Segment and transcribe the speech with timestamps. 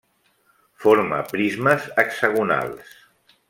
[0.85, 3.01] Forma prismes hexagonals.